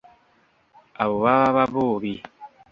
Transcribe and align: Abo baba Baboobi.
Abo 1.03 1.15
baba 1.25 1.51
Baboobi. 1.55 2.13